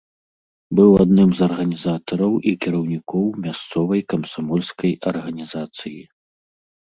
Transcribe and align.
Быў 0.77 0.91
адным 1.03 1.29
з 1.39 1.43
арганізатараў 1.47 2.31
і 2.51 2.53
кіраўнікоў 2.65 3.25
мясцовай 3.47 4.01
камсамольскай 4.13 4.91
арганізацыі. 5.11 6.01